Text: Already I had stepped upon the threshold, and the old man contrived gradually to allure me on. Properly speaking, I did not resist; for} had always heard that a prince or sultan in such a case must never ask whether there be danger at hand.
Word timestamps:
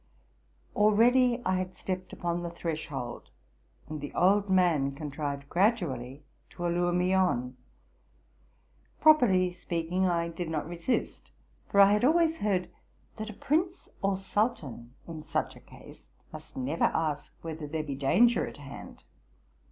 Already 0.75 1.43
I 1.45 1.57
had 1.57 1.75
stepped 1.75 2.11
upon 2.11 2.41
the 2.41 2.49
threshold, 2.49 3.29
and 3.87 4.01
the 4.01 4.11
old 4.15 4.49
man 4.49 4.93
contrived 4.95 5.47
gradually 5.47 6.23
to 6.49 6.65
allure 6.65 6.91
me 6.91 7.13
on. 7.13 7.55
Properly 8.99 9.53
speaking, 9.53 10.07
I 10.07 10.29
did 10.29 10.49
not 10.49 10.67
resist; 10.67 11.29
for} 11.69 11.85
had 11.85 12.03
always 12.03 12.37
heard 12.39 12.71
that 13.17 13.29
a 13.29 13.33
prince 13.33 13.89
or 14.01 14.17
sultan 14.17 14.95
in 15.07 15.21
such 15.21 15.55
a 15.55 15.59
case 15.59 16.07
must 16.33 16.57
never 16.57 16.85
ask 16.85 17.35
whether 17.43 17.67
there 17.67 17.83
be 17.83 17.93
danger 17.93 18.47
at 18.47 18.57
hand. 18.57 19.03